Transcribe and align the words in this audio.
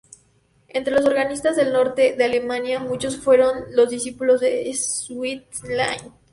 Entre 0.69 0.95
los 0.95 1.05
organistas 1.05 1.55
del 1.55 1.71
norte 1.73 2.15
de 2.17 2.23
Alemania, 2.23 2.79
muchos 2.79 3.17
fueron 3.17 3.65
los 3.75 3.91
discípulos 3.91 4.41
de 4.41 4.73
Sweelinck. 4.73 6.11